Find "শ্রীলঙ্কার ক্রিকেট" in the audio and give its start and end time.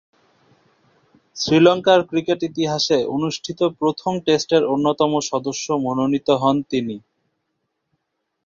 1.35-2.39